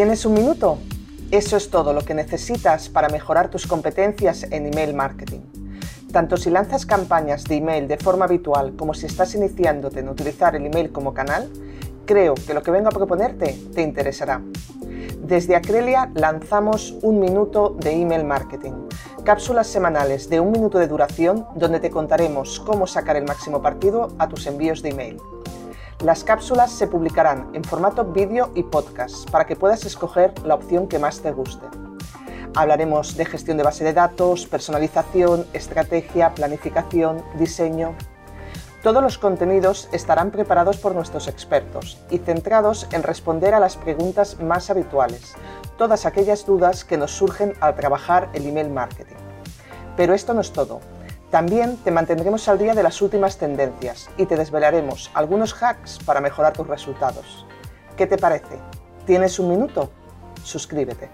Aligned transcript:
¿Tienes 0.00 0.24
un 0.24 0.32
minuto? 0.32 0.78
Eso 1.30 1.58
es 1.58 1.68
todo 1.68 1.92
lo 1.92 2.00
que 2.00 2.14
necesitas 2.14 2.88
para 2.88 3.10
mejorar 3.10 3.50
tus 3.50 3.66
competencias 3.66 4.44
en 4.44 4.64
email 4.64 4.94
marketing. 4.94 5.40
Tanto 6.10 6.38
si 6.38 6.48
lanzas 6.48 6.86
campañas 6.86 7.44
de 7.44 7.56
email 7.56 7.86
de 7.86 7.98
forma 7.98 8.24
habitual 8.24 8.74
como 8.76 8.94
si 8.94 9.04
estás 9.04 9.34
iniciándote 9.34 10.00
en 10.00 10.08
utilizar 10.08 10.56
el 10.56 10.64
email 10.64 10.90
como 10.90 11.12
canal, 11.12 11.50
creo 12.06 12.32
que 12.34 12.54
lo 12.54 12.62
que 12.62 12.70
vengo 12.70 12.88
a 12.88 12.92
proponerte 12.92 13.54
te 13.74 13.82
interesará. 13.82 14.40
Desde 15.22 15.54
Acrelia 15.54 16.10
lanzamos 16.14 16.96
un 17.02 17.20
minuto 17.20 17.76
de 17.78 17.90
email 17.90 18.24
marketing, 18.24 18.88
cápsulas 19.22 19.66
semanales 19.66 20.30
de 20.30 20.40
un 20.40 20.50
minuto 20.50 20.78
de 20.78 20.88
duración 20.88 21.44
donde 21.56 21.78
te 21.78 21.90
contaremos 21.90 22.58
cómo 22.60 22.86
sacar 22.86 23.16
el 23.16 23.26
máximo 23.26 23.60
partido 23.60 24.14
a 24.18 24.30
tus 24.30 24.46
envíos 24.46 24.80
de 24.80 24.88
email. 24.88 25.20
Las 26.02 26.24
cápsulas 26.24 26.72
se 26.72 26.86
publicarán 26.86 27.50
en 27.52 27.62
formato 27.62 28.06
vídeo 28.06 28.52
y 28.54 28.62
podcast 28.62 29.28
para 29.30 29.46
que 29.46 29.54
puedas 29.54 29.84
escoger 29.84 30.32
la 30.46 30.54
opción 30.54 30.88
que 30.88 30.98
más 30.98 31.20
te 31.20 31.30
guste. 31.30 31.66
Hablaremos 32.54 33.18
de 33.18 33.26
gestión 33.26 33.58
de 33.58 33.64
base 33.64 33.84
de 33.84 33.92
datos, 33.92 34.46
personalización, 34.46 35.46
estrategia, 35.52 36.34
planificación, 36.34 37.22
diseño. 37.38 37.94
Todos 38.82 39.02
los 39.02 39.18
contenidos 39.18 39.90
estarán 39.92 40.30
preparados 40.30 40.78
por 40.78 40.94
nuestros 40.94 41.28
expertos 41.28 42.00
y 42.08 42.16
centrados 42.16 42.88
en 42.92 43.02
responder 43.02 43.52
a 43.52 43.60
las 43.60 43.76
preguntas 43.76 44.40
más 44.40 44.70
habituales, 44.70 45.34
todas 45.76 46.06
aquellas 46.06 46.46
dudas 46.46 46.82
que 46.82 46.96
nos 46.96 47.10
surgen 47.10 47.52
al 47.60 47.76
trabajar 47.76 48.30
el 48.32 48.46
email 48.46 48.70
marketing. 48.70 49.16
Pero 49.98 50.14
esto 50.14 50.32
no 50.32 50.40
es 50.40 50.50
todo. 50.50 50.80
También 51.30 51.76
te 51.76 51.92
mantendremos 51.92 52.48
al 52.48 52.58
día 52.58 52.74
de 52.74 52.82
las 52.82 53.00
últimas 53.00 53.38
tendencias 53.38 54.10
y 54.16 54.26
te 54.26 54.36
desvelaremos 54.36 55.12
algunos 55.14 55.54
hacks 55.62 56.00
para 56.04 56.20
mejorar 56.20 56.52
tus 56.52 56.66
resultados. 56.66 57.46
¿Qué 57.96 58.08
te 58.08 58.18
parece? 58.18 58.58
¿Tienes 59.06 59.38
un 59.38 59.50
minuto? 59.50 59.90
Suscríbete. 60.42 61.08